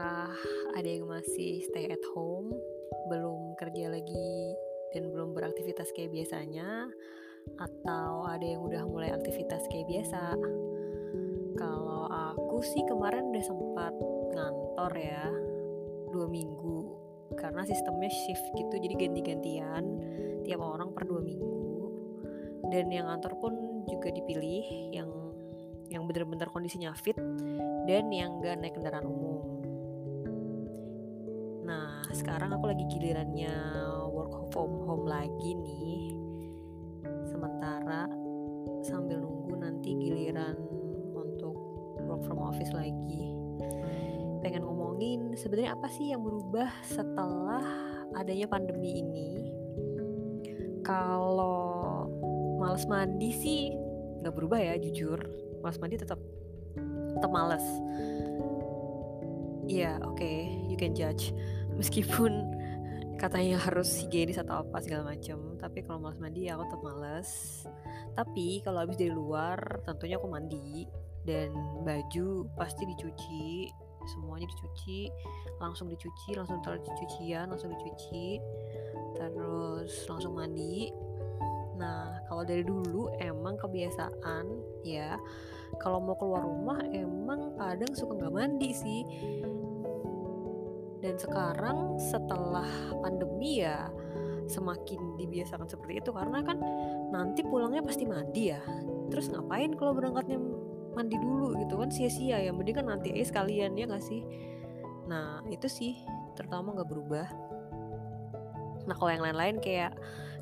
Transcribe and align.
apakah 0.00 0.32
ada 0.80 0.88
yang 0.88 1.04
masih 1.12 1.60
stay 1.68 1.84
at 1.92 2.00
home, 2.16 2.56
belum 3.12 3.52
kerja 3.60 3.92
lagi 3.92 4.56
dan 4.96 5.12
belum 5.12 5.36
beraktivitas 5.36 5.92
kayak 5.92 6.08
biasanya, 6.16 6.88
atau 7.60 8.24
ada 8.24 8.40
yang 8.40 8.64
udah 8.64 8.88
mulai 8.88 9.12
aktivitas 9.12 9.60
kayak 9.68 9.92
biasa? 9.92 10.40
Kalau 11.60 12.08
aku 12.08 12.64
sih 12.64 12.80
kemarin 12.88 13.28
udah 13.28 13.44
sempat 13.44 13.92
ngantor 14.32 14.92
ya, 14.96 15.28
dua 16.16 16.26
minggu, 16.32 16.80
karena 17.36 17.60
sistemnya 17.68 18.08
shift 18.08 18.46
gitu, 18.56 18.80
jadi 18.80 19.04
ganti-gantian 19.04 19.84
tiap 20.48 20.64
orang 20.64 20.96
per 20.96 21.04
dua 21.04 21.20
minggu. 21.20 21.92
Dan 22.72 22.88
yang 22.88 23.04
ngantor 23.04 23.36
pun 23.36 23.84
juga 23.84 24.08
dipilih 24.08 24.64
yang 24.96 25.12
yang 25.92 26.08
bener-bener 26.08 26.48
kondisinya 26.48 26.96
fit 26.96 27.20
dan 27.84 28.08
yang 28.08 28.40
gak 28.40 28.56
naik 28.64 28.72
kendaraan 28.80 29.04
umum. 29.04 29.59
Sekarang 32.10 32.50
aku 32.50 32.70
lagi 32.70 32.84
gilirannya 32.90 33.54
work 34.10 34.50
from 34.50 34.70
home 34.82 35.06
lagi 35.06 35.54
nih. 35.54 36.18
Sementara 37.30 38.10
sambil 38.82 39.22
nunggu 39.22 39.54
nanti 39.58 39.94
giliran 39.94 40.58
untuk 41.14 41.54
work 42.02 42.22
from 42.26 42.42
office 42.42 42.74
lagi. 42.74 43.34
Pengen 44.42 44.66
ngomongin 44.66 45.36
sebenarnya 45.38 45.78
apa 45.78 45.86
sih 45.92 46.10
yang 46.10 46.26
berubah 46.26 46.68
setelah 46.82 47.62
adanya 48.18 48.50
pandemi 48.50 49.04
ini? 49.04 49.30
Kalau 50.82 52.10
males 52.60 52.84
mandi 52.90 53.30
sih 53.32 53.60
nggak 54.20 54.34
berubah 54.36 54.60
ya 54.60 54.74
jujur 54.76 55.16
males 55.64 55.80
mandi 55.80 55.96
tetap 55.96 56.20
tetap 57.16 57.30
males 57.32 57.64
Iya, 59.70 59.94
yeah, 59.94 59.96
oke, 60.02 60.18
okay, 60.18 60.50
you 60.66 60.74
can 60.74 60.98
judge. 60.98 61.30
Meskipun 61.76 62.32
katanya 63.20 63.60
harus 63.60 64.00
higienis 64.00 64.40
atau 64.40 64.64
apa 64.64 64.80
segala 64.80 65.12
macam, 65.12 65.60
tapi 65.60 65.84
kalau 65.84 66.00
malas 66.00 66.16
mandi 66.16 66.48
ya 66.48 66.56
aku 66.56 66.64
tetap 66.70 66.82
males. 66.82 67.30
Tapi 68.16 68.64
kalau 68.64 68.78
habis 68.82 68.96
dari 68.96 69.12
luar, 69.12 69.58
tentunya 69.84 70.16
aku 70.16 70.26
mandi 70.26 70.88
dan 71.28 71.52
baju 71.84 72.48
pasti 72.56 72.88
dicuci, 72.88 73.68
semuanya 74.08 74.48
dicuci, 74.48 75.12
langsung 75.60 75.92
dicuci, 75.92 76.32
langsung 76.32 76.64
taruh 76.64 76.80
cucian, 76.80 77.52
langsung 77.52 77.76
dicuci, 77.76 78.40
terus 79.20 79.92
langsung 80.08 80.32
mandi 80.32 80.88
Nah, 81.80 82.20
kalau 82.28 82.44
dari 82.44 82.60
dulu 82.60 83.08
emang 83.16 83.56
kebiasaan 83.56 84.44
ya, 84.84 85.16
kalau 85.80 85.96
mau 85.96 86.12
keluar 86.20 86.44
rumah 86.44 86.76
emang 86.92 87.56
kadang 87.56 87.96
suka 87.96 88.20
nggak 88.20 88.36
mandi 88.36 88.70
sih. 88.76 89.00
Dan 91.00 91.16
sekarang 91.16 91.96
setelah 91.96 92.68
pandemi 93.00 93.64
ya 93.64 93.88
semakin 94.50 95.16
dibiasakan 95.16 95.70
seperti 95.70 96.02
itu 96.02 96.10
karena 96.12 96.42
kan 96.42 96.58
nanti 97.14 97.40
pulangnya 97.46 97.80
pasti 97.80 98.04
mandi 98.04 98.52
ya. 98.52 98.60
Terus 99.08 99.32
ngapain 99.32 99.72
kalau 99.74 99.96
berangkatnya 99.96 100.36
mandi 100.92 101.16
dulu 101.16 101.56
gitu 101.56 101.80
kan 101.80 101.88
sia-sia 101.88 102.36
ya. 102.42 102.52
Mending 102.52 102.84
kan 102.84 102.86
nanti 102.90 103.14
aja 103.14 103.32
sekalian 103.32 103.78
ya 103.78 103.88
nggak 103.88 104.04
sih. 104.04 104.22
Nah 105.08 105.40
itu 105.48 105.66
sih 105.70 105.96
terutama 106.36 106.76
nggak 106.76 106.90
berubah. 106.90 107.26
Nah 108.84 108.94
kalau 108.98 109.10
yang 109.12 109.24
lain-lain 109.24 109.56
kayak 109.62 109.96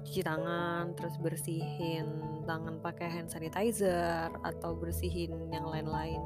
cuci 0.08 0.24
tangan, 0.24 0.96
terus 0.96 1.20
bersihin 1.20 2.06
tangan 2.48 2.80
pakai 2.80 3.12
hand 3.12 3.28
sanitizer 3.28 4.32
atau 4.40 4.72
bersihin 4.72 5.52
yang 5.52 5.68
lain-lain 5.68 6.22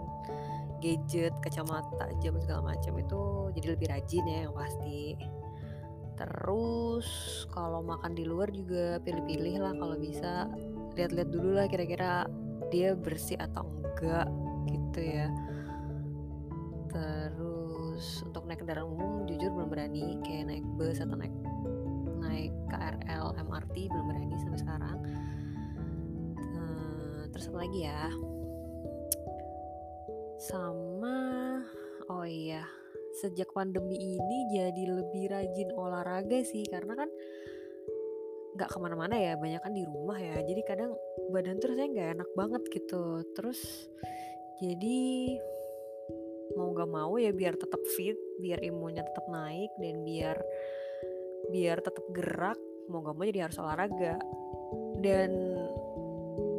gadget, 0.83 1.31
kacamata, 1.39 2.11
jam 2.19 2.35
segala 2.43 2.75
macam 2.75 2.99
itu 2.99 3.23
jadi 3.55 3.67
lebih 3.79 3.87
rajin 3.89 4.25
ya 4.27 4.39
yang 4.51 4.55
pasti. 4.59 5.15
Terus 6.19 7.09
kalau 7.55 7.81
makan 7.87 8.19
di 8.19 8.27
luar 8.27 8.51
juga 8.51 8.99
pilih-pilih 9.01 9.63
lah 9.63 9.73
kalau 9.79 9.97
bisa 9.97 10.51
lihat-lihat 10.99 11.29
dulu 11.31 11.57
lah 11.57 11.71
kira-kira 11.71 12.27
dia 12.75 12.99
bersih 12.99 13.39
atau 13.39 13.63
enggak 13.63 14.27
gitu 14.67 15.01
ya. 15.01 15.31
Terus 16.91 18.27
untuk 18.27 18.45
naik 18.51 18.67
kendaraan 18.67 18.91
umum 18.91 19.25
jujur 19.31 19.55
belum 19.55 19.71
berani 19.71 20.19
kayak 20.27 20.51
naik 20.51 20.67
bus 20.75 20.99
atau 20.99 21.15
naik 21.15 21.33
naik 22.19 22.53
KRL 22.69 23.39
MRT 23.39 23.77
belum 23.87 24.05
berani 24.11 24.35
sampai 24.43 24.59
sekarang 24.59 24.99
terus 27.33 27.49
apa 27.49 27.65
lagi 27.65 27.81
ya 27.89 28.13
sama 30.43 31.63
oh 32.11 32.27
iya 32.27 32.67
sejak 33.15 33.55
pandemi 33.55 33.95
ini 33.95 34.39
jadi 34.51 34.83
lebih 34.91 35.31
rajin 35.31 35.71
olahraga 35.79 36.43
sih 36.43 36.67
karena 36.67 36.99
kan 36.99 37.11
nggak 38.53 38.69
ke 38.69 38.79
mana-mana 38.83 39.17
ya 39.17 39.33
banyak 39.39 39.61
kan 39.65 39.73
di 39.73 39.85
rumah 39.87 40.19
ya. 40.21 40.37
Jadi 40.45 40.61
kadang 40.69 40.93
badan 41.33 41.57
tuh 41.57 41.73
saya 41.73 41.89
nggak 41.89 42.11
enak 42.21 42.31
banget 42.37 42.63
gitu. 42.69 43.25
Terus 43.33 43.89
jadi 44.61 45.01
mau 46.59 46.69
nggak 46.77 46.91
mau 46.91 47.17
ya 47.17 47.33
biar 47.33 47.57
tetap 47.57 47.81
fit 47.97 48.19
biar 48.37 48.61
imunnya 48.61 49.07
tetap 49.09 49.25
naik 49.33 49.73
dan 49.81 50.05
biar 50.05 50.37
biar 51.49 51.81
tetap 51.81 52.05
gerak 52.13 52.61
mau 52.91 53.01
gak 53.01 53.17
mau 53.17 53.25
jadi 53.25 53.49
harus 53.49 53.57
olahraga. 53.57 54.21
Dan 55.01 55.31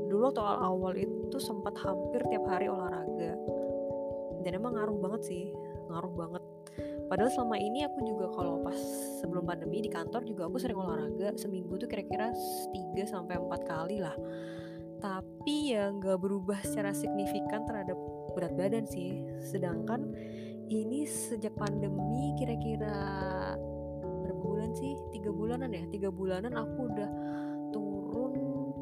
dulu 0.10 0.30
waktu 0.30 0.42
awal-awal 0.42 0.94
itu 0.98 1.38
sempat 1.38 1.78
hampir 1.78 2.26
tiap 2.30 2.46
hari 2.50 2.70
olahraga 2.70 3.53
dan 4.44 4.60
emang 4.60 4.76
ngaruh 4.78 5.00
banget 5.00 5.22
sih 5.32 5.44
ngaruh 5.90 6.14
banget. 6.16 6.44
Padahal 7.12 7.30
selama 7.30 7.58
ini 7.60 7.86
aku 7.86 8.00
juga 8.08 8.26
kalau 8.34 8.64
pas 8.64 8.80
sebelum 9.22 9.46
pandemi 9.46 9.84
di 9.84 9.92
kantor 9.92 10.26
juga 10.26 10.50
aku 10.50 10.58
sering 10.58 10.80
olahraga 10.80 11.36
seminggu 11.38 11.78
tuh 11.78 11.86
kira-kira 11.86 12.34
3 12.34 13.06
sampai 13.06 13.38
4 13.38 13.64
kali 13.64 14.02
lah. 14.02 14.16
Tapi 15.04 15.76
ya 15.76 15.92
nggak 15.92 16.18
berubah 16.18 16.64
secara 16.64 16.96
signifikan 16.96 17.68
terhadap 17.68 18.00
berat 18.34 18.56
badan 18.56 18.88
sih. 18.88 19.22
Sedangkan 19.44 20.16
ini 20.72 21.06
sejak 21.06 21.54
pandemi 21.60 22.34
kira-kira 22.40 22.96
bulan 24.44 24.76
sih? 24.76 24.96
Tiga 25.16 25.32
bulanan 25.32 25.72
ya? 25.72 25.84
Tiga 25.92 26.10
bulanan 26.12 26.56
aku 26.56 26.88
udah 26.88 27.10
turun 27.72 28.34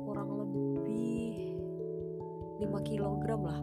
kurang 0.06 0.30
lebih 0.38 1.58
5 2.62 2.70
kilogram 2.86 3.42
lah 3.46 3.60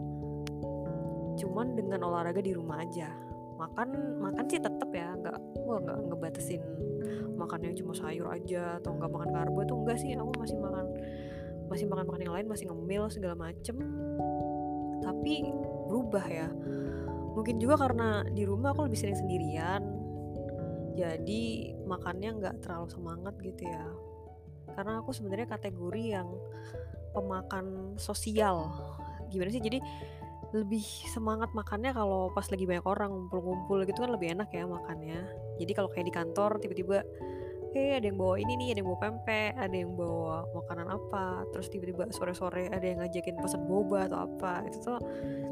cuman 1.39 1.79
dengan 1.79 2.03
olahraga 2.03 2.43
di 2.43 2.51
rumah 2.51 2.83
aja. 2.83 3.07
Makan 3.59 4.19
makan 4.23 4.45
sih 4.47 4.59
tetap 4.59 4.89
ya 4.91 5.15
nggak 5.15 5.35
gua 5.63 5.83
nggak 5.83 5.99
ngebatasin 6.11 6.63
makan 7.39 7.71
cuma 7.71 7.95
sayur 7.95 8.27
aja 8.27 8.77
atau 8.83 8.99
nggak 8.99 9.11
makan 9.11 9.29
karbo 9.31 9.59
itu 9.63 9.73
enggak 9.73 9.97
sih. 10.03 10.11
Aku 10.19 10.31
masih 10.35 10.57
makan 10.59 10.85
masih 11.71 11.85
makan 11.87 12.05
makan 12.09 12.21
yang 12.27 12.35
lain 12.35 12.47
masih 12.51 12.65
ngemil 12.67 13.03
segala 13.07 13.35
macem. 13.39 13.79
Tapi 14.99 15.33
berubah 15.87 16.25
ya. 16.27 16.51
Mungkin 17.33 17.55
juga 17.61 17.79
karena 17.79 18.27
di 18.27 18.43
rumah 18.43 18.75
aku 18.75 18.91
lebih 18.91 18.99
sering 18.99 19.15
sendirian. 19.15 19.81
Jadi 20.99 21.71
makannya 21.87 22.29
nggak 22.43 22.55
terlalu 22.67 22.87
semangat 22.91 23.33
gitu 23.39 23.63
ya. 23.63 23.85
Karena 24.75 24.99
aku 24.99 25.15
sebenarnya 25.15 25.47
kategori 25.47 26.03
yang 26.03 26.27
pemakan 27.15 27.95
sosial. 27.95 28.69
Gimana 29.31 29.49
sih? 29.49 29.63
Jadi 29.63 29.79
lebih 30.49 30.81
semangat 31.13 31.53
makannya 31.53 31.93
kalau 31.93 32.33
pas 32.33 32.45
lagi 32.49 32.65
banyak 32.65 32.85
orang 32.85 33.13
ngumpul-ngumpul 33.13 33.85
gitu 33.85 34.01
kan 34.01 34.09
lebih 34.09 34.33
enak 34.33 34.49
ya 34.49 34.65
makannya. 34.65 35.19
Jadi 35.61 35.71
kalau 35.77 35.89
kayak 35.93 36.09
di 36.09 36.13
kantor 36.13 36.57
tiba-tiba 36.57 37.05
eh 37.77 38.01
ada 38.01 38.09
yang 38.09 38.17
bawa 38.17 38.41
ini 38.41 38.57
nih 38.57 38.67
ada 38.73 38.81
yang 38.81 38.89
bawa 38.89 38.99
pempek 39.05 39.53
ada 39.53 39.75
yang 39.77 39.93
bawa 39.93 40.41
makanan 40.57 40.87
apa? 40.89 41.45
Terus 41.53 41.67
tiba-tiba 41.69 42.09
sore-sore 42.09 42.65
ada 42.73 42.81
yang 42.81 42.97
ngajakin 43.05 43.37
pesan 43.37 43.61
boba 43.69 44.09
atau 44.09 44.25
apa 44.25 44.65
itu 44.65 44.77
tuh 44.81 44.97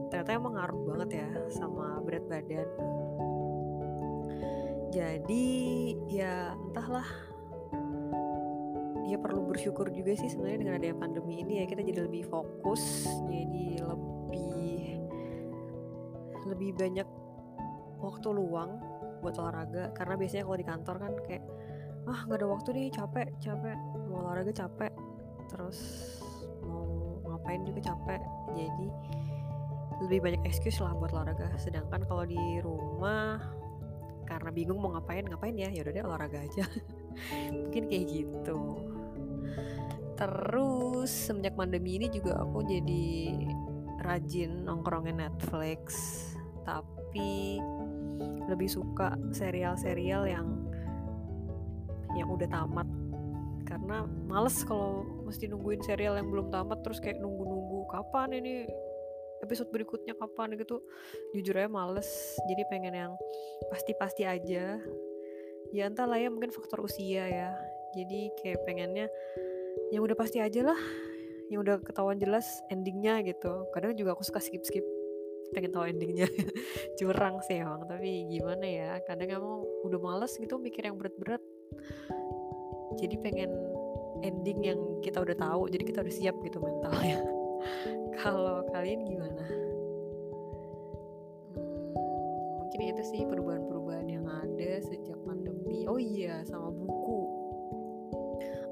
ternyata 0.10 0.30
emang 0.33 0.57
ngaruh 0.57 0.81
banget 0.89 1.10
ya 1.22 1.30
sama 1.54 2.01
berat 2.01 2.25
badan. 2.25 2.68
Jadi 4.89 5.45
ya 6.10 6.57
entahlah. 6.57 7.06
Ya 9.07 9.16
perlu 9.16 9.48
bersyukur 9.48 9.88
juga 9.94 10.19
sih 10.19 10.27
sebenarnya 10.27 10.60
dengan 10.68 10.75
adanya 10.83 10.95
pandemi 11.00 11.39
ini 11.39 11.63
ya 11.63 11.66
kita 11.69 11.80
jadi 11.80 12.12
lebih 12.12 12.27
fokus 12.27 13.07
jadi 13.31 13.80
lebih 13.80 14.76
lebih 16.57 16.74
banyak 16.74 17.06
waktu 18.01 18.33
luang 18.33 18.81
buat 19.21 19.38
olahraga. 19.38 19.94
Karena 19.94 20.18
biasanya 20.18 20.44
kalau 20.50 20.57
di 20.57 20.65
kantor 20.65 20.95
kan 20.98 21.13
kayak 21.30 21.45
ah 22.09 22.19
nggak 22.25 22.39
ada 22.42 22.48
waktu 22.50 22.69
nih 22.74 22.86
capek 22.89 23.30
capek. 23.38 23.77
Mau 24.09 24.25
olahraga 24.25 24.50
capek 24.50 24.89
terus 25.54 25.80
mau 26.65 27.21
ngapain 27.30 27.62
juga 27.62 27.94
capek. 27.94 28.21
Jadi 28.57 28.88
lebih 30.01 30.19
banyak 30.25 30.42
excuse 30.50 30.81
lah 30.81 30.98
buat 30.98 31.13
olahraga. 31.13 31.54
Sedangkan 31.62 32.01
kalau 32.09 32.25
di 32.25 32.42
rumah 32.65 33.38
karena 34.25 34.50
bingung 34.50 34.81
mau 34.81 34.98
ngapain 34.98 35.30
ngapain 35.30 35.53
ya? 35.53 35.69
Ya 35.69 35.86
udah 35.86 35.94
deh 35.94 36.06
olahraga 36.10 36.42
aja. 36.42 36.65
Mungkin 37.53 37.86
kayak 37.86 38.06
gitu. 38.10 38.81
Terus 40.18 41.13
semenjak 41.13 41.53
pandemi 41.53 42.01
ini 42.01 42.10
juga 42.10 42.42
aku 42.42 42.65
jadi 42.65 43.38
rajin 44.01 44.65
nongkrongin 44.65 45.21
Netflix 45.21 45.94
tapi 46.68 47.64
lebih 48.52 48.68
suka 48.68 49.16
serial-serial 49.31 50.28
yang 50.28 50.48
yang 52.19 52.28
udah 52.28 52.48
tamat. 52.52 52.88
Karena 53.64 54.04
males 54.28 54.64
kalau 54.68 55.04
mesti 55.24 55.48
nungguin 55.48 55.84
serial 55.84 56.19
yang 56.19 56.28
belum 56.28 56.52
tamat 56.52 56.84
terus 56.84 57.00
kayak 57.00 57.24
nunggu-nunggu 57.24 57.88
kapan 57.88 58.36
ini? 58.36 58.68
Episode 59.44 59.69
berikutnya 59.69 60.18
kapan? 60.18 60.58
gitu. 60.60 60.81
Jujur 61.36 61.56
aja 61.56 61.69
males. 61.69 62.08
Jadi 62.48 62.64
pengen 62.68 62.96
yang 62.96 63.13
pasti-pasti 63.70 64.24
aja. 64.28 64.81
Ya 65.75 65.84
entah 65.84 66.08
lah 66.08 66.18
ya 66.18 66.31
mungkin 66.31 66.50
faktor 66.50 66.84
usia 66.84 67.28
ya. 67.28 67.52
Jadi 67.94 68.31
kayak 68.40 68.63
pengennya 68.63 69.08
yang 69.92 70.02
udah 70.04 70.16
pasti 70.16 70.40
aja 70.40 70.74
lah. 70.74 70.80
Yang 71.52 71.60
udah 71.63 71.75
ketahuan 71.84 72.18
jelas 72.18 72.48
endingnya 72.72 73.20
gitu. 73.24 73.68
Kadang 73.75 73.94
juga 74.00 74.16
aku 74.16 74.24
suka 74.24 74.40
skip 74.40 74.63
skip 74.63 74.97
pengen 75.56 75.72
tahu 75.72 75.86
endingnya. 75.88 76.28
Curang 77.00 77.44
sih 77.46 77.62
emang 77.62 77.88
tapi 77.88 78.28
gimana 78.28 78.66
ya 78.66 78.90
kadang 79.08 79.30
emang 79.32 79.64
udah 79.88 80.00
males 80.00 80.34
gitu 80.36 80.60
mikir 80.60 80.88
yang 80.88 80.98
berat-berat. 81.00 81.44
Jadi 82.98 83.16
pengen 83.22 83.52
ending 84.26 84.60
yang 84.66 84.80
kita 85.06 85.22
udah 85.22 85.38
tahu 85.38 85.70
jadi 85.70 85.84
kita 85.86 86.00
udah 86.02 86.16
siap 86.16 86.36
gitu 86.42 86.58
mentalnya. 86.58 87.22
Kalau 88.22 88.66
kalian 88.74 89.06
gimana? 89.06 89.46
Hmm, 91.54 91.94
mungkin 92.58 92.80
itu 92.82 93.04
sih 93.06 93.22
perubahan-perubahan 93.30 94.08
yang 94.10 94.26
ada 94.26 94.82
sejak 94.82 95.18
pandemi. 95.22 95.86
Oh 95.86 96.02
iya 96.02 96.42
sama 96.50 96.74
buku. 96.74 97.20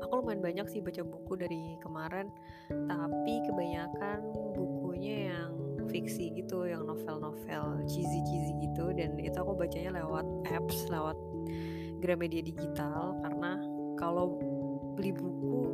Aku 0.05 0.21
lumayan 0.21 0.41
banyak 0.41 0.67
sih 0.69 0.81
baca 0.85 1.01
buku 1.01 1.33
dari 1.33 1.77
kemarin 1.81 2.29
tapi 2.69 3.41
kebanyakan 3.49 4.21
bukunya 4.53 5.33
yang 5.33 5.64
fiksi 5.95 6.35
gitu 6.35 6.67
yang 6.67 6.83
novel-novel 6.83 7.87
cheesy-cheesy 7.87 8.53
gitu 8.67 8.91
dan 8.91 9.15
itu 9.15 9.37
aku 9.39 9.55
bacanya 9.55 10.03
lewat 10.03 10.27
apps 10.51 10.91
lewat 10.91 11.15
Gramedia 12.03 12.43
digital 12.43 13.15
karena 13.23 13.55
kalau 13.95 14.35
beli 14.99 15.15
buku 15.15 15.71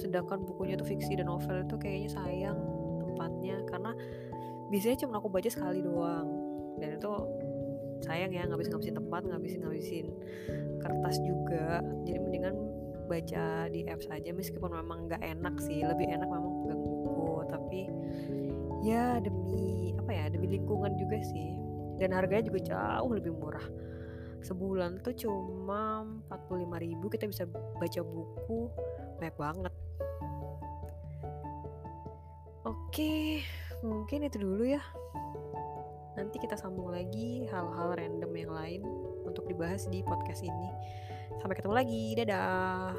sedangkan 0.00 0.44
bukunya 0.44 0.76
itu 0.76 0.84
fiksi 0.84 1.16
dan 1.16 1.32
novel 1.32 1.64
itu 1.64 1.76
kayaknya 1.80 2.10
sayang 2.12 2.58
tempatnya 3.00 3.56
karena 3.68 3.92
biasanya 4.68 4.96
cuma 5.04 5.18
aku 5.18 5.28
baca 5.32 5.48
sekali 5.48 5.80
doang. 5.82 6.28
Dan 6.78 7.00
itu 7.00 7.12
sayang 8.06 8.30
ya 8.30 8.46
ngabis 8.46 8.70
ngabisin 8.70 8.94
tempat 8.94 9.22
ngabisin 9.26 9.60
ngabisin 9.66 10.06
kertas 10.78 11.16
juga. 11.24 11.82
Jadi 12.06 12.18
mendingan 12.22 12.54
baca 13.08 13.72
di 13.72 13.88
apps 13.88 14.06
aja 14.12 14.30
meskipun 14.30 14.70
memang 14.70 15.08
nggak 15.08 15.24
enak 15.24 15.56
sih 15.64 15.80
lebih 15.82 16.06
enak 16.06 16.28
memang 16.28 16.52
pegang 16.64 16.80
buku. 16.80 17.28
Tapi 17.48 17.80
ya 18.88 19.20
demi 19.20 19.92
apa 20.00 20.10
ya 20.16 20.24
demi 20.32 20.48
lingkungan 20.48 20.96
juga 20.96 21.20
sih. 21.20 21.52
Dan 22.00 22.14
harganya 22.16 22.48
juga 22.48 22.60
jauh 22.72 23.10
lebih 23.12 23.36
murah. 23.36 23.66
Sebulan 24.40 25.02
tuh 25.02 25.12
cuma 25.18 26.06
45 26.30 26.84
ribu 26.84 27.06
kita 27.10 27.28
bisa 27.28 27.44
baca 27.50 28.00
buku. 28.00 28.70
Banyak 29.20 29.36
banget. 29.36 29.74
Oke 32.64 33.44
mungkin 33.84 34.24
itu 34.24 34.40
dulu 34.40 34.64
ya. 34.64 34.82
Nanti 36.16 36.42
kita 36.42 36.58
sambung 36.58 36.90
lagi 36.90 37.46
hal-hal 37.46 37.94
random 37.94 38.32
yang 38.34 38.50
lain 38.50 38.82
untuk 39.22 39.46
dibahas 39.46 39.86
di 39.86 40.02
podcast 40.02 40.42
ini. 40.42 40.68
Sampai 41.38 41.54
ketemu 41.54 41.74
lagi 41.76 42.02
dadah 42.18 42.90